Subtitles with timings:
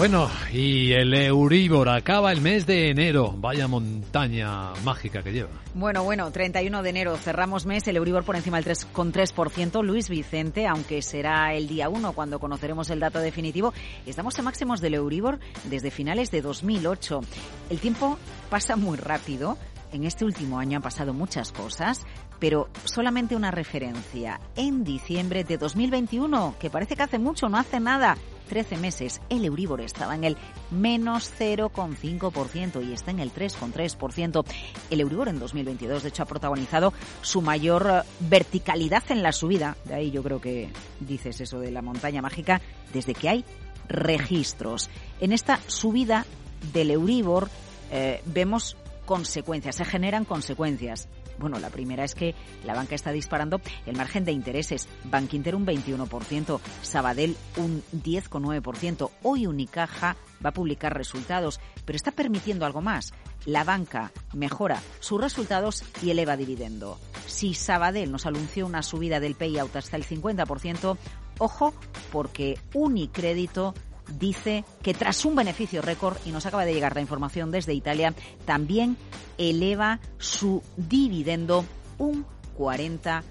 [0.00, 3.34] Bueno, y el Euribor acaba el mes de enero.
[3.36, 5.50] Vaya montaña mágica que lleva.
[5.74, 9.84] Bueno, bueno, 31 de enero cerramos mes, el Euribor por encima del 3,3%.
[9.84, 13.74] Luis Vicente, aunque será el día 1 cuando conoceremos el dato definitivo,
[14.06, 17.20] estamos en máximos del Euribor desde finales de 2008.
[17.68, 18.16] El tiempo
[18.48, 19.58] pasa muy rápido.
[19.92, 22.06] En este último año han pasado muchas cosas,
[22.38, 24.40] pero solamente una referencia.
[24.56, 28.16] En diciembre de 2021, que parece que hace mucho, no hace nada,
[28.48, 30.36] 13 meses el Euribor estaba en el
[30.70, 34.44] menos 0,5% y está en el 3,3%.
[34.90, 39.76] El Euribor en 2022, de hecho, ha protagonizado su mayor eh, verticalidad en la subida.
[39.84, 42.60] De ahí yo creo que dices eso de la montaña mágica,
[42.92, 43.44] desde que hay
[43.88, 44.90] registros.
[45.20, 46.26] En esta subida
[46.72, 47.48] del Euribor
[47.92, 48.76] eh, vemos
[49.10, 51.08] consecuencias, se generan consecuencias.
[51.36, 54.86] Bueno, la primera es que la banca está disparando el margen de intereses.
[55.02, 59.10] Bankinter un 21%, Sabadell un 10,9%.
[59.24, 63.12] Hoy Unicaja va a publicar resultados, pero está permitiendo algo más.
[63.46, 66.96] La banca mejora sus resultados y eleva dividendo.
[67.26, 70.96] Si Sabadell nos anunció una subida del payout hasta el 50%,
[71.38, 71.74] ojo,
[72.12, 73.74] porque Unicrédito
[74.18, 78.14] dice que tras un beneficio récord, y nos acaba de llegar la información desde Italia,
[78.44, 78.96] también
[79.38, 81.64] eleva su dividendo
[81.98, 82.26] un
[82.58, 83.22] 40%.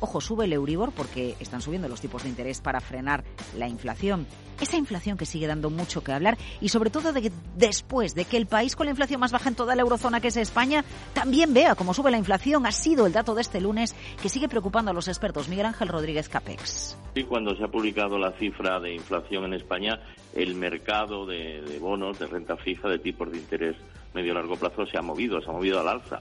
[0.00, 3.24] Ojo, sube el Euribor porque están subiendo los tipos de interés para frenar
[3.56, 4.26] la inflación.
[4.60, 8.24] Esa inflación que sigue dando mucho que hablar y sobre todo de que después de
[8.24, 10.84] que el país con la inflación más baja en toda la eurozona que es España
[11.12, 14.48] también vea cómo sube la inflación ha sido el dato de este lunes que sigue
[14.48, 15.48] preocupando a los expertos.
[15.48, 16.96] Miguel Ángel Rodríguez Capex.
[17.14, 20.00] Sí, cuando se ha publicado la cifra de inflación en España,
[20.34, 23.76] el mercado de, de bonos, de renta fija, de tipos de interés
[24.16, 26.20] medio largo plazo se ha movido, se ha movido al alza.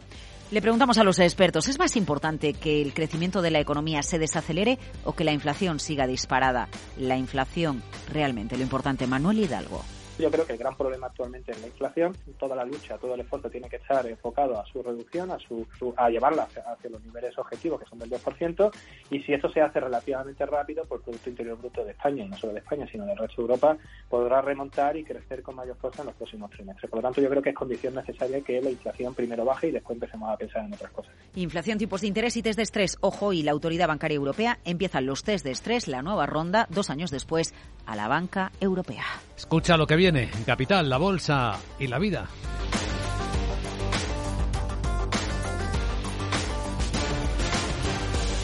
[0.51, 3.04] Le preguntamos a los expertos, ¿es más importante que el crecimiento
[3.41, 6.69] de la economía se desacelere o que la inflación siga disparada?
[6.97, 9.07] La inflación, realmente lo importante.
[9.07, 9.83] Manuel Hidalgo.
[10.17, 12.15] Yo creo que el gran problema actualmente es la inflación.
[12.39, 15.65] Toda la lucha, todo el esfuerzo tiene que estar enfocado a su reducción, a, su,
[15.97, 18.71] a llevarla hacia, los niveles objetivos que son del 2%.
[19.09, 22.29] Y si eso se hace relativamente rápido, pues el Producto Interior Bruto de España, y
[22.29, 23.77] no solo de España, sino del resto de Europa,
[24.09, 26.89] podrá remontar y crecer con mayor fuerza en los próximos trimestres.
[26.89, 29.71] Por lo tanto, yo creo que es condición necesaria que la inflación primero baje y
[29.71, 31.13] después empecemos a pensar en otras cosas.
[31.35, 32.97] Inflación, tipos de interés y test de estrés.
[33.01, 36.89] Ojo, y la Autoridad Bancaria Europea empiezan los test de estrés, la nueva ronda, dos
[36.89, 37.53] años después,
[37.85, 39.05] a la banca europea.
[39.37, 42.27] Escucha lo que viene en Capital, la Bolsa y la Vida.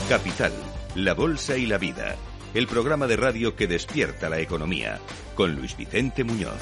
[0.09, 0.51] Capital,
[0.95, 2.15] la Bolsa y la Vida.
[2.53, 4.99] El programa de radio que despierta la economía.
[5.35, 6.59] Con Luis Vicente Muñoz.